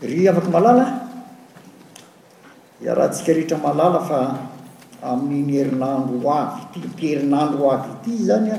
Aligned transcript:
ry 0.00 0.24
afaka 0.28 0.48
malala 0.48 0.86
arahantsika 2.80 3.32
rehetra 3.36 3.58
malala 3.60 4.00
fa 4.00 4.18
amin'ny 5.04 5.44
nyherinanroay 5.44 6.72
ty 6.72 6.80
tierinandro 6.96 7.68
avy 7.68 7.92
ity 8.00 8.14
zanya 8.24 8.56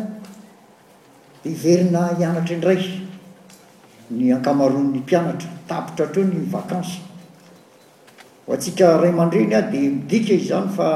d 1.42 1.44
iverina 1.50 2.14
hianatra 2.18 2.54
indray 2.56 2.82
ny 4.14 4.30
akamaron'ny 4.38 5.00
mpianatra 5.02 5.50
tapotra 5.68 6.06
atreo 6.06 6.26
ny 6.30 6.38
vakansy 6.46 7.00
ho 8.46 8.50
atsika 8.54 9.02
ray 9.02 9.10
aman-dreny 9.10 9.54
a 9.58 9.62
di 9.66 9.90
midika 9.98 10.34
iy 10.38 10.46
zany 10.48 10.70
fa 10.70 10.90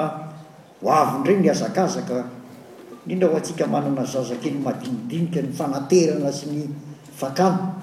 hoavindray 0.86 1.42
nyazakazaka 1.42 2.22
inda 3.10 3.26
ho 3.28 3.34
antsika 3.36 3.66
manana 3.68 4.06
zazakely 4.06 4.54
madinidinika 4.62 5.42
ny 5.42 5.50
fanaterana 5.54 6.30
sy 6.32 6.46
ny 6.54 6.70
fakano 7.18 7.74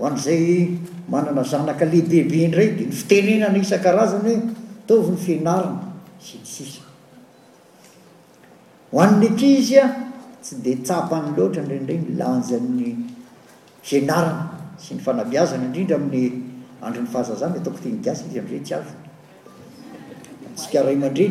ho 0.00 0.02
an'zay 0.08 0.80
manana 1.10 1.42
zanakalehibeibe 1.42 2.40
ndrayd 2.52 2.76
ny 2.80 2.90
fitenenana 2.98 3.58
isan-karazanyhoe 3.62 4.36
tonyfina 4.86 5.54
hia 9.66 9.84
tsy 10.42 10.54
de 10.64 10.72
tsapany 10.84 11.26
loatra 11.36 11.62
nrray 11.66 12.00
nlanja'ny 12.10 12.80
fnaina 13.86 14.18
sy 14.82 14.90
ny 14.94 15.00
fanabiazany 15.06 15.62
indrindra 15.68 15.96
amin'ny 15.98 16.24
andriny 16.84 17.08
fahazazany 17.12 17.54
ataoo 17.58 17.78
tynyas 17.82 18.18
izy 18.26 18.38
amay 18.42 18.60
yaaadrey 18.68 21.30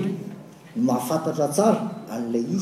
mahafantatra 0.88 1.48
tsara 1.55 1.82
a'la 2.16 2.40
iy 2.54 2.62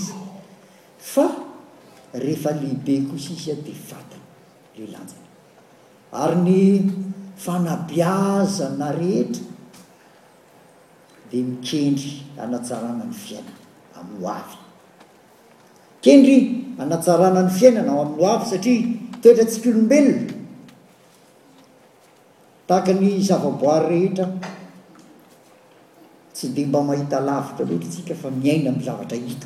faehealehibe 1.11 2.93
koiya 3.09 3.53
difatayle 3.67 4.85
lan 4.93 5.07
ary 6.13 6.35
ny 6.41 6.63
fanabiazana 7.37 8.89
rehetra 8.97 9.43
di 11.29 11.41
mikendry 11.45 12.23
anatsarana 12.37 13.03
ny 13.05 13.13
fiainana 13.13 13.53
amin'ny 13.99 14.25
hoavy 14.25 14.57
kendry 16.01 16.37
anatsarana 16.81 17.43
ny 17.45 17.51
fiainana 17.57 17.91
amin'ny 18.01 18.23
oavy 18.25 18.45
satria 18.49 18.89
toetratsika 19.21 19.69
olombelona 19.69 20.25
tahaka 22.67 22.93
ny 22.99 23.21
zavaboary 23.29 23.89
rehetra 23.93 24.25
tsy 26.33 26.47
di 26.57 26.65
mba 26.65 26.81
mahita 26.81 27.19
lavika 27.21 27.61
lotra 27.69 27.85
tsika 27.91 28.15
fa 28.17 28.29
miaina 28.33 28.69
am 28.73 28.81
zavatra 28.81 29.13
hita 29.17 29.45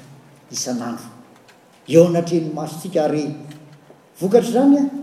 isan'andro 0.52 1.08
eo 1.92 2.02
anatreny 2.08 2.48
masotsika 2.56 3.00
ary 3.04 3.36
vokatra 4.20 4.52
zanya 4.56 5.03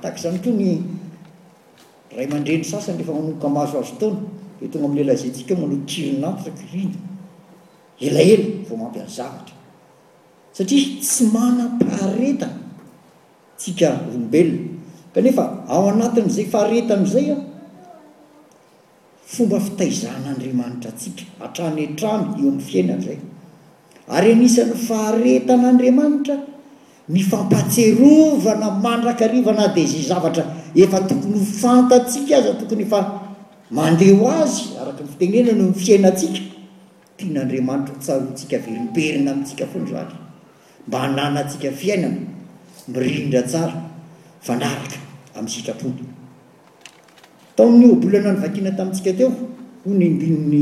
tak 0.00 0.18
zany 0.18 0.38
kea 0.38 0.52
ny 0.52 0.82
ray 2.16 2.26
amandreny 2.28 2.64
sasany 2.64 2.98
lehefa 3.00 3.14
manoka 3.16 3.48
mahazo 3.50 3.78
azo 3.82 3.96
taona 4.00 4.20
di 4.60 4.66
tonga 4.68 4.86
amin'ny 4.86 5.02
elazayntsika 5.04 5.52
o 5.56 5.62
manao 5.62 5.82
kirinnanto 5.90 6.46
akria 6.52 6.90
elaela 8.06 8.48
vao 8.68 8.76
mampy 8.82 9.00
an 9.04 9.08
zavatra 9.18 9.56
satria 10.56 10.86
tsy 11.02 11.24
manampahareta 11.36 12.48
tsika 13.60 13.88
oombelona 14.10 14.58
kanefa 15.14 15.42
ao 15.74 15.84
anatin'zay 15.94 16.46
fahaetanyzay 16.54 17.26
a 17.34 17.38
fomba 19.32 19.58
fitaizahn'andriamanitra 19.66 20.90
tsika 20.98 21.22
atrany 21.46 21.80
atrano 21.90 22.24
eo 22.40 22.48
amn'ny 22.52 22.64
fiainan'zay 22.70 23.18
ary 24.18 24.30
anisan'ny 24.36 24.74
faharetan'andriamanitra 24.88 26.36
nyfampatserovana 27.10 28.68
mandrakaivana 28.84 29.68
de 29.74 29.86
zay 29.86 30.02
zavatra 30.12 30.44
efa 30.74 31.00
tokony 31.08 31.38
h 31.40 31.50
fantatsiaka 31.60 32.34
aza 32.40 32.52
tokony 32.60 32.82
efa 32.84 33.00
mandeho 33.76 34.24
azy 34.42 34.76
araka 34.80 35.00
ny 35.04 35.08
fitenena 35.12 35.52
noho 35.58 35.70
ny 35.72 35.78
fiainatsika 35.80 36.40
tian'andriamanitro 37.16 37.94
tsarotsika 38.04 38.58
verimberina 38.64 39.30
amitsika 39.32 39.64
for 39.72 39.80
mba 40.86 40.98
hananantsika 41.04 41.70
fiainana 41.80 42.20
mirindra 42.92 43.42
tsara 43.50 43.74
anaraka 44.52 44.96
amn'ny 45.36 45.50
sitrapony 45.52 46.04
taony 47.56 47.86
obolana 47.92 48.32
ny 48.34 48.40
vakiana 48.44 48.70
tamintsika 48.78 49.12
teo 49.18 49.28
ho 49.82 49.90
ny 50.00 50.04
ndinny 50.14 50.60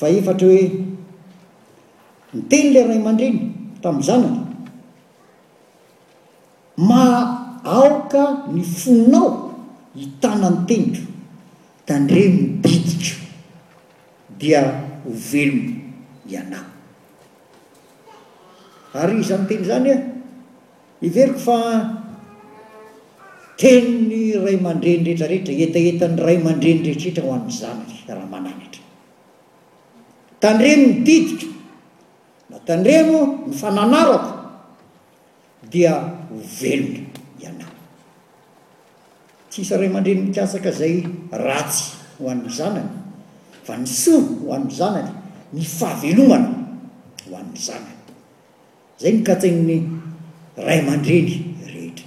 faefatra 0.00 0.46
hoe 0.52 0.62
niteny 2.34 2.68
lay 2.74 2.84
ray 2.90 2.96
aman-dreny 3.02 3.38
tami'zanany 3.82 4.39
ny 8.54 8.62
foninao 8.80 9.28
hitanany 9.98 10.58
teniko 10.68 11.00
tandreno 11.90 12.40
mididiko 12.64 13.16
dia 14.40 14.60
hovelony 15.06 15.70
ianah 16.32 16.64
ary 19.02 19.14
izanyteny 19.24 19.64
zany 19.70 19.90
a 19.96 19.96
e, 19.96 20.00
iveriko 21.08 21.40
fa 21.46 21.56
ten 23.62 23.84
ny 24.08 24.20
ray 24.44 24.56
mandrendrehetrarehetra 24.66 25.52
etaetan'ny 25.68 26.20
ray 26.28 26.38
mandrenrehetrarehtra 26.48 27.22
ho 27.26 27.32
amiyzany 27.38 27.92
raha 28.14 28.26
mananyetra 28.34 28.82
tandreno 30.44 30.84
mydidiko 30.94 31.46
na 32.50 32.58
tandreno 32.70 33.18
ny 33.48 33.52
fananarako 33.62 34.32
dia 35.72 35.92
hovelony 36.32 36.98
tsisa 39.50 39.76
ray 39.76 39.88
amandreny 39.90 40.22
mikasaka 40.22 40.70
zay 40.72 41.02
ratsy 41.34 41.98
ho 42.22 42.30
an'ny 42.30 42.46
zanany 42.48 42.88
fa 43.66 43.74
nyso 43.76 44.46
ho 44.46 44.52
an'ny 44.54 44.70
zanany 44.70 45.10
mifahavelomana 45.52 46.48
ho 47.26 47.30
an'ny 47.36 47.58
zanany 47.58 47.96
zay 49.00 49.12
mikatsainny 49.18 49.78
ray 50.56 50.78
aman-dreny 50.86 51.34
ehetr 51.66 52.04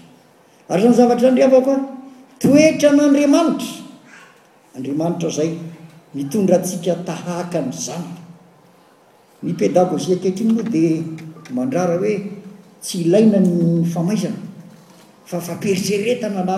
ay 0.71 0.79
zany 0.81 0.95
zavatra 0.95 1.31
ndre 1.35 1.43
ava 1.51 1.59
koa 1.61 1.79
toetran'andriamanitra 2.41 3.69
andriamanitra 4.79 5.27
zay 5.37 5.51
mitondra 6.15 6.57
ntsika 6.63 6.93
tahaka 7.07 7.59
n 7.67 7.71
zanany 7.87 8.17
mipidabogiakaikyny 9.43 10.49
moa 10.55 10.63
dia 10.73 10.97
mandrara 11.55 11.95
hoe 12.01 12.15
tsy 12.83 12.95
ilaina 13.11 13.39
ny 13.43 13.55
famaisana 13.93 14.39
fa 15.27 15.37
famperiseretana 15.47 16.43
na 16.49 16.57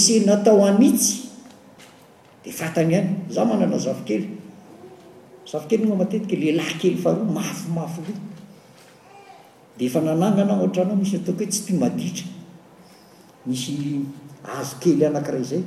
syiivanaheenaoatay 0.04 2.88
anyza 3.00 3.42
mananazakely 3.50 4.24
avkelynmatetika 5.56 6.34
lelay 6.42 6.72
kely 6.80 6.96
faharoa 7.02 7.32
mafomafo 7.38 8.02
eefa 9.80 9.98
aanaohatranao 10.10 10.96
misy 11.00 11.16
ataoo 11.16 11.36
hoe 11.36 11.46
tsy 11.46 11.72
taadra 11.72 11.90
misy 13.48 13.74
azo 14.58 14.76
kely 14.82 15.04
anakirayzay 15.06 15.62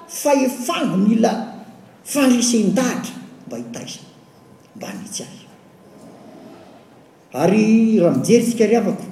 fahefana 0.11 0.97
mila 0.97 1.31
fanrisen-dahatra 2.03 3.13
mba 3.47 3.57
hitaisa 3.57 4.01
mba 4.75 4.87
anitsy 4.93 5.23
ay 5.23 5.37
ary 7.41 7.99
raha 8.03 8.15
mijery 8.17 8.43
tsika 8.45 8.65
ry 8.69 8.75
havako 8.77 9.05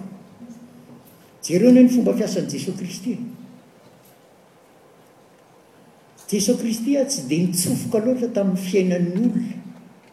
jery 1.43 1.63
eo 1.65 1.71
nyhoe 1.71 1.83
ny 1.85 1.89
fomba 1.95 2.11
fiasan' 2.19 2.49
jesosy 2.51 2.71
kristy 2.79 3.11
jesos 6.29 6.57
kristy 6.61 6.91
a 7.01 7.07
tsy 7.09 7.21
di 7.31 7.37
nitsofoka 7.47 7.97
loatra 8.05 8.27
tamin'ny 8.35 8.59
fiainan'ny 8.67 9.13
olona 9.15 9.39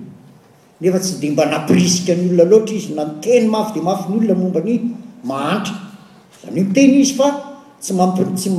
y 0.85 0.87
d 1.21 1.23
mbanapirisikanyolonaloara 1.33 2.73
izy 2.79 2.89
nateny 2.99 3.47
mafy 3.55 3.73
d 3.75 3.77
afiny 3.95 4.17
olonaomba 4.25 4.61
ahaaaytezaysy 4.67 7.15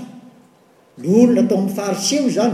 olonaatao 1.19 1.57
a'ny 1.61 1.69
faharieo 1.77 2.27
zany 2.37 2.53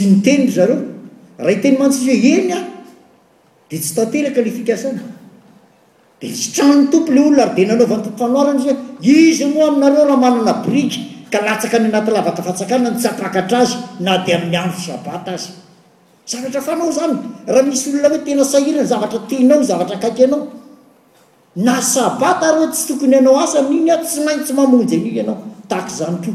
yt 0.02 0.28
nenreahaiteny 0.28 1.78
antsy 1.86 2.10
o 2.12 2.16
enya 2.34 2.66
d 3.70 3.78
sy 3.78 3.94
tateraka 3.98 4.42
lefkan 4.42 4.96
d 6.20 6.22
stranony 6.34 6.88
tompo 6.90 7.12
le 7.14 7.22
olo 7.30 7.42
ary 7.46 7.54
de 7.58 7.64
nanoantoofanonyizyizy 7.70 9.46
moa 9.54 9.66
ainareorah 9.70 10.18
manana 10.24 10.54
briky 10.66 11.00
ka 11.32 11.38
latsaka 11.46 11.78
ny 11.80 11.88
anaty 11.94 12.10
lavatafatsakana 12.14 12.90
ny 12.90 12.98
tsatakatrazy 13.00 13.76
na 14.02 14.14
de 14.26 14.32
ami'ny 14.36 14.58
ando 14.58 14.78
sabata 14.88 15.32
azy 15.38 15.52
zavatra 16.26 16.62
fanao 16.62 16.92
zany 16.92 17.18
raha 17.48 17.62
misy 17.68 17.90
olona 17.92 18.10
hoe 18.10 18.24
tena 18.26 18.44
sahirany 18.46 18.86
zavatra 18.88 19.20
tenao 19.30 19.64
zavatra 19.64 19.96
akaiky 19.98 20.22
ianao 20.22 20.48
na 21.56 21.82
sabata 21.82 22.56
r 22.62 22.68
tsy 22.72 22.88
tokony 22.88 23.16
ianao 23.16 23.36
asa 23.40 23.62
niny 23.62 23.90
a 23.92 23.98
tsy 24.04 24.22
maintsy 24.26 24.54
mamonjy 24.54 24.96
aniny 24.96 25.18
ianao 25.20 25.38
tak 25.68 25.90
zany 25.90 26.20
keo 26.24 26.34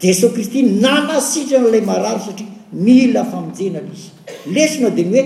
jesos 0.00 0.32
kristy 0.34 0.62
nanasitran'lay 0.62 1.80
mararo 1.82 2.18
satria 2.22 2.46
mila 2.72 3.24
famonjena 3.24 3.80
lizy 3.82 4.10
lesinao 4.54 4.90
de 4.90 5.02
ny 5.04 5.18
hoe 5.18 5.22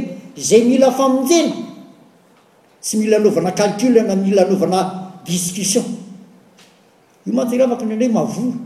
zay 0.49 0.65
mila 0.65 0.89
famonjena 0.91 1.53
sy 2.81 2.97
mila 2.97 3.19
naovana 3.19 3.53
calculena 3.53 4.17
mila 4.17 4.45
novana 4.49 4.81
discussion 5.27 5.85
io 7.27 7.33
materamaka 7.33 7.85
ny 7.85 7.93
anday 7.93 8.09
mavo 8.09 8.66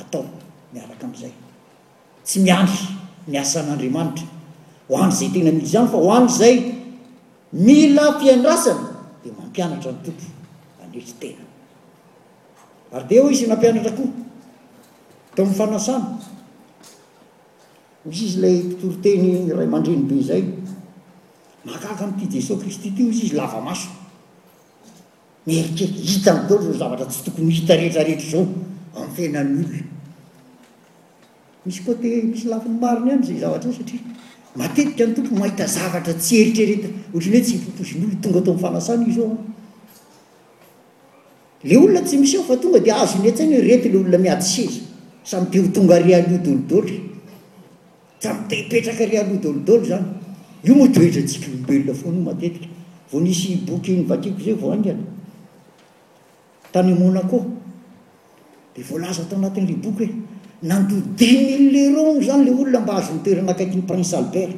atao 0.00 0.24
miaraka 0.72 1.06
am'izay 1.06 1.32
tsy 2.26 2.38
miandry 2.44 2.80
miasan'andriamanitra 3.32 4.26
hoandry 4.90 5.16
zay 5.20 5.30
tena 5.34 5.50
miy 5.58 5.66
zany 5.72 5.88
fa 5.92 5.96
hoandry 6.06 6.36
zay 6.40 6.54
mila 7.66 8.06
fiandrasany 8.20 8.82
de 9.24 9.28
mampianatra 9.38 9.90
ny 9.92 10.04
to 10.04 11.32
atde 12.98 13.16
o 13.24 13.28
izy 13.34 13.46
naatao 13.46 14.08
tao 15.34 15.46
fanasana 15.58 16.08
zy 18.14 18.22
izy 18.26 18.38
lay 18.42 18.56
pitoroteny 18.68 19.52
ray 19.58 19.66
mandrenybe 19.74 20.22
zay 20.28 20.42
makaka 21.66 22.04
amity 22.04 22.26
jesosy 22.40 22.60
kristy 22.62 22.90
ty 22.96 23.02
zy 23.12 23.26
izy 23.26 23.36
lavamaso 23.36 23.88
mierkhita 25.46 26.32
ao 26.50 26.58
za 26.66 26.72
zavatra 26.80 27.06
tsy 27.10 27.20
tokony 27.24 27.52
hitarehetrarehetra 27.58 28.30
zao 28.30 28.44
anfenany 28.96 29.60
olo 29.60 29.84
misy 31.66 31.80
kôte 31.84 32.06
misy 32.24 32.46
lafiny 32.52 32.78
mariny 32.84 33.12
any 33.14 33.26
zay 33.28 33.38
zavatra 33.44 33.70
o 33.70 33.74
satria 33.78 34.00
matetikany 34.60 35.14
tompoy 35.16 35.38
mahita 35.42 35.66
zvtra 35.76 36.12
syerirey 36.26 36.90
otsy 37.16 37.60
tony 37.78 38.02
olotogaato 38.02 38.52
aolona 38.52 38.82
oa 38.84 39.32
ilasibelonafona 51.06 52.20
i 52.28 52.30
atetika 52.36 52.74
vo 53.12 53.20
nisy 53.22 53.56
boky 53.66 53.92
ny 53.96 54.02
vakiko 54.10 54.40
zay 54.44 54.54
vao 54.60 54.70
aingany 54.74 55.02
tanymonako 56.72 57.38
zaataoanati'le 58.84 59.76
boknando 59.84 60.94
dix 61.16 61.36
mille 61.48 61.78
euro 61.90 62.00
zany 62.28 62.42
le 62.44 62.50
olona 62.50 62.78
mba 62.80 62.92
azonitoeranaakaikynyrinceaembhazondix 63.00 64.50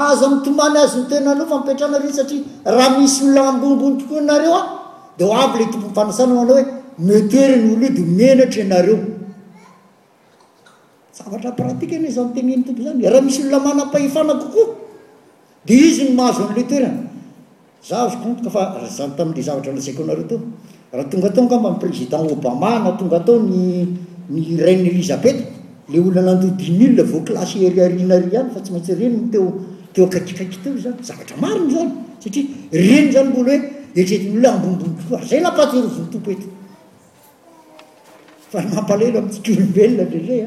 azo 0.07 0.25
amtomany 0.31 0.76
azonyteareo 0.85 1.45
fmpetrana 1.50 1.97
re 2.04 2.09
satria 2.19 2.43
ra 2.76 2.87
misy 2.99 3.19
olla 3.26 3.40
ambombontrokoaaareoaeatentopo 3.50 6.00
zanyraha 12.19 13.21
misy 13.26 13.38
olona 13.49 13.59
manapahifana 13.69 14.33
kokoa 14.43 14.66
de 15.66 15.75
izy 15.87 16.02
ny 16.04 16.11
mahazo 16.19 16.40
an'le 16.49 16.62
toerany 16.71 16.99
zazootkfa 17.86 18.64
za 18.96 19.06
tam'le 19.18 19.42
zavatra 19.48 19.80
zaiko 19.80 20.02
anare 20.04 20.24
to 20.28 20.38
raha 20.92 21.08
tonga 21.10 21.28
ataogamba 21.28 21.74
président 21.80 22.30
obama 22.32 22.78
na 22.84 22.90
tonga 22.98 23.16
atao 23.16 23.38
ny 23.38 23.86
renelizabet 24.64 25.36
le 25.88 25.98
olonanandodi 26.00 26.70
mil 26.78 26.96
voklasé 27.04 27.68
riarinariany 27.76 28.50
fa 28.54 28.60
tsy 28.60 28.72
maintsy 28.72 28.94
ren 29.00 29.14
teteo 29.32 30.04
akaikkaiky 30.06 30.58
teozany 30.64 30.96
zavatra 31.08 31.36
mariny 31.42 31.74
v 31.74 31.76
saa 32.22 32.30
reny 32.88 33.12
zany 33.12 33.28
mbola 33.30 33.54
hoe 33.94 34.14
e 34.14 34.16
amboboozay 34.48 35.40
laaoeam 35.46 35.88
n 40.44 40.46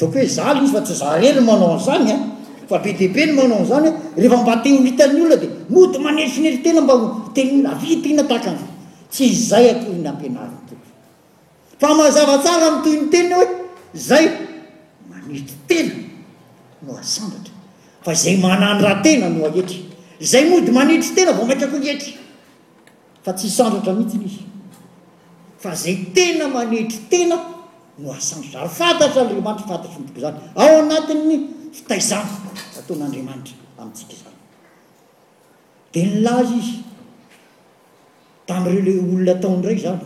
tako 0.00 0.18
hoe 0.18 0.26
zaly 0.26 0.64
izy 0.64 0.72
fa 0.72 0.80
tsy 0.80 0.94
zarely 0.94 1.40
manao 1.40 1.74
azany 1.76 2.12
a 2.12 2.16
fa 2.68 2.78
be 2.78 2.92
deibe 2.92 3.20
ny 3.26 3.32
manao 3.36 3.64
zany 3.64 3.88
rehefa 4.16 4.36
mba 4.42 4.56
te 4.64 4.68
hitan'ny 4.72 5.20
olona 5.20 5.36
de 5.36 5.48
mody 5.68 5.98
manetryetr 6.04 6.62
tena 6.64 6.80
mbatelatnataha 6.80 8.52
n 8.56 8.60
tsy 9.10 9.28
zay 9.34 9.66
aonampinar 9.70 10.48
fa 11.80 11.88
mahazavatsara 11.94 12.64
ahamitoy 12.66 12.96
ny 12.96 13.04
tenya 13.12 13.36
hoe 13.36 13.48
zay 13.94 14.24
manetry 15.10 15.56
tena 15.68 15.92
no 16.86 16.92
aanratra 16.96 17.52
fa 18.04 18.14
zay 18.14 18.36
mananrahtena 18.40 19.28
no 19.28 19.44
aer 19.44 19.68
zay 20.20 20.44
mody 20.48 20.72
manetry 20.72 21.10
tena 21.14 21.32
va 21.36 21.44
maiako 21.44 21.76
netry 21.78 22.12
fa 23.24 23.32
tsy 23.36 23.48
sandratra 23.52 23.92
mihitsy 23.92 24.18
izy 24.26 24.42
fa 25.60 25.74
zay 25.76 25.96
tena 26.16 26.48
manetry 26.48 26.98
tena 27.12 27.59
no 27.98 28.12
asanrora 28.12 28.62
ry 28.64 28.68
fantatra 28.68 29.20
andriamanitra 29.24 29.66
fantatra 29.66 29.98
ny 29.98 30.06
toko 30.08 30.20
zany 30.20 30.38
ao 30.54 30.78
anatin'ny 30.84 31.36
fitaizany 31.72 32.28
ataon'andriamanitra 32.78 33.54
amitsika 33.78 34.14
zany 34.14 34.38
di 35.92 36.02
nilaza 36.06 36.54
izy 36.56 36.82
tam're 38.46 38.68
le 38.82 38.92
olona 39.00 39.34
taondray 39.34 39.78
zany 39.78 40.00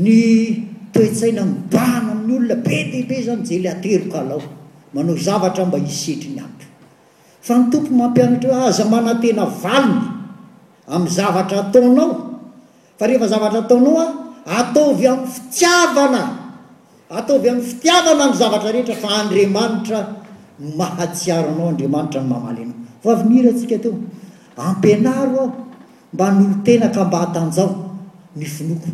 oeiaaany 0.00 2.32
olona 2.36 2.56
be 2.66 2.74
ebe 3.00 3.16
zany 3.28 3.42
el 3.56 3.64
aeoklaomanao 3.72 5.16
zvatra 5.26 5.62
mba 5.68 5.78
isetrnyany 5.92 6.62
tompony 7.46 7.96
mampianatraho 8.00 8.62
aza 8.70 8.82
ah, 8.84 8.90
manantena 8.92 9.44
valiny 9.62 10.04
am'y 10.94 11.10
zavatra 11.18 11.56
ataonao 11.64 12.08
fa 12.98 13.04
rehefa 13.08 13.26
zavatra 13.32 13.58
ataonaoa 13.66 14.06
ataovy 14.60 15.04
any 15.12 15.24
fitiavana 15.34 16.22
ataov 17.18 17.42
ayfitiavana 17.52 18.20
amyzavatrarehetra 18.26 18.96
fa 19.04 19.10
admanitra 19.22 19.98
mahaiao 20.80 21.46
aodran 21.66 22.30
aaoav 22.34 23.20
nira 23.30 23.52
sika 23.60 23.76
teo 23.84 23.94
ampinaroa 24.66 25.46
mba 26.14 26.26
nolotenaka 26.36 27.00
mba 27.08 27.18
htanjao 27.24 27.70
mifinoko 28.38 28.88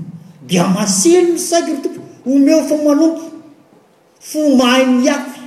de 0.49 0.59
masinony 0.77 1.39
saik 1.49 1.67
ny 1.73 1.77
tompo 1.85 2.01
omeho 2.33 2.63
fo 2.69 2.77
manompo 2.87 3.23
fo 4.29 4.41
mahay 4.61 4.85
myaty 4.87 5.43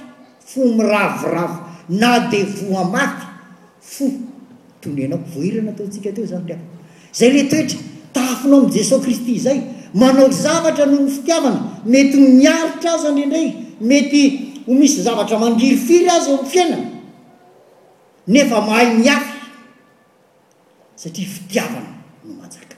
fo 0.50 0.62
miravoravo 0.78 1.58
na 2.00 2.10
de 2.30 2.40
voamaty 2.60 3.26
fo 3.94 4.06
tronenako 4.82 5.26
vohirana 5.34 5.70
ataotsika 5.74 6.10
teo 6.16 6.26
zany 6.32 6.56
zay 7.18 7.30
letoetra 7.36 7.80
tahafinao 8.14 8.60
am 8.64 8.68
jesos 8.76 9.00
kristy 9.06 9.34
zay 9.46 9.58
manao 10.00 10.28
zavatra 10.44 10.86
noho 10.92 11.04
ny 11.06 11.10
fitiavana 11.16 11.62
mety 11.92 12.18
miaritra 12.42 12.90
azy 12.96 13.08
andreindrey 13.08 13.48
mety 13.90 14.22
ho 14.68 14.72
misy 14.80 15.02
zavatra 15.08 15.36
mandriy 15.44 15.76
firy 15.86 16.08
azy 16.16 16.30
om 16.36 16.46
fiaina 16.52 16.78
nefa 18.34 18.56
mahay 18.68 18.88
nyafy 19.04 19.34
satria 21.02 21.28
fitiavana 21.36 21.90
no 22.26 22.34
manaka 22.40 22.78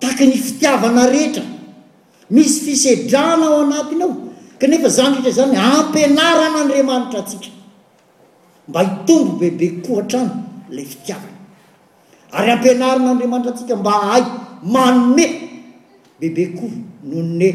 takny 0.00 0.36
fitiavana 0.46 1.04
rehetra 1.14 1.44
misy 2.34 2.58
fisedrana 2.66 3.46
ao 3.48 3.58
anatiny 3.66 4.02
ao 4.06 4.12
kanefa 4.60 4.88
zany 4.98 5.14
rehetrer 5.16 5.34
zany 5.40 5.54
ampinaran'andriamanitra 5.74 7.18
atsika 7.22 7.48
mba 8.68 8.80
hitombo 8.86 9.32
bebe 9.40 9.66
koa 9.84 9.96
hatrano 10.00 10.34
lay 10.76 10.86
fitiavana 10.92 11.36
ary 12.38 12.50
ampinaran'andriamanitra 12.56 13.50
atsika 13.54 13.74
mba 13.82 13.92
hay 14.10 14.24
manome 14.74 15.26
bebe 16.20 16.44
koa 16.58 16.74
nohonne 17.08 17.48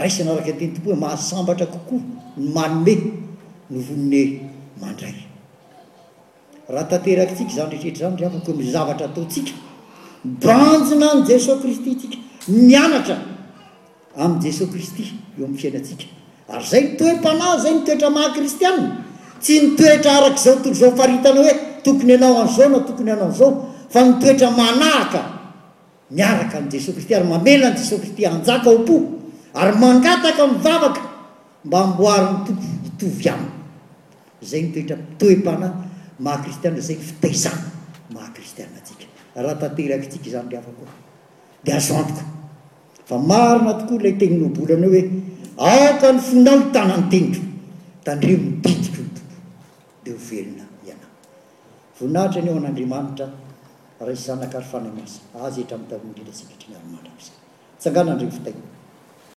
raisana 0.00 0.30
araky 0.34 0.50
anteny 0.52 0.72
tompo 0.74 0.90
h 0.96 1.00
mahasambatra 1.06 1.66
kokoa 1.74 2.02
ny 2.40 2.46
manome 2.58 2.94
no 3.70 3.78
vonine 3.88 4.20
mandray 4.82 5.16
raha 6.72 6.86
tanteak 6.90 7.30
tsika 7.36 7.52
zany 7.56 7.72
retrehetra 7.74 8.04
zany 8.04 8.16
raako 8.24 8.50
mizavatra 8.60 9.04
ataotsika 9.12 9.52
banjina 10.24 11.24
jesos 11.26 11.60
kristy 11.62 11.94
sika 11.98 12.18
mianatra 12.48 13.16
am 14.16 14.40
jesos 14.42 14.68
kristy 14.70 15.02
eo 15.38 15.44
am' 15.46 15.54
fiainatsika 15.60 16.04
ary 16.48 16.64
zay 16.70 16.96
toe-panahy 16.98 17.58
zay 17.62 17.72
mitoetra 17.74 18.10
mahakristiaa 18.16 18.74
tsy 19.42 19.54
nitoetra 19.64 20.10
arak'zao 20.18 20.54
tozaofaritana 20.64 21.40
hoe 21.44 21.52
tokony 21.84 22.12
anao 22.16 22.36
a'zao 22.44 22.66
na 22.74 22.78
tokonyanaozao 22.88 23.48
fa 23.92 24.00
nitoetra 24.06 24.48
manahaka 24.60 25.20
miaakaajeso 26.16 26.90
isty 27.00 27.12
ary 27.18 27.26
mamelnjeso 27.32 27.96
kristy 28.02 28.22
anjaka 28.32 28.68
oo 28.74 28.98
ary 29.60 29.72
mangataka 29.82 30.42
mvavaka 30.54 31.00
mba 31.66 31.76
amboarynyoitovy 31.84 33.26
aiy 33.34 33.46
zay 34.50 34.60
mtoetra 34.66 34.96
toe-panah 35.20 35.72
mahakristian 36.24 36.74
zay 36.86 36.96
fitaizan 37.06 37.58
mahakristian 38.14 38.70
raha 39.42 39.58
taterakytsika 39.62 40.26
izany 40.30 40.50
le 40.52 40.56
afa 40.58 40.72
koa 40.78 40.88
dia 41.64 41.76
azoantoka 41.76 42.24
fa 43.08 43.16
maro 43.30 43.58
na 43.66 43.72
tokoa 43.78 43.96
ilay 44.00 44.14
teninybola 44.20 44.72
aminao 44.74 44.94
hoe 44.96 45.04
aoka 45.70 46.06
ny 46.12 46.20
finanotanany 46.30 47.04
tegno 47.12 47.40
tandre 48.06 48.30
mibidiko 48.44 49.02
toko 49.16 49.36
dia 50.04 50.14
hovelona 50.18 50.64
iana 50.86 51.06
voninahitra 51.98 52.40
an 52.42 52.48
o 52.54 52.56
anandriamanitra 52.62 53.26
raha 54.06 54.22
zanakary 54.26 54.66
fanamasy 54.72 55.16
azy 55.44 55.58
etramin'taoindrindra 55.64 56.34
sika 56.40 56.54
trynyarmandrakaza 56.62 57.32
itsangana 57.76 58.10
andreny 58.14 58.32
fitai 58.38 58.56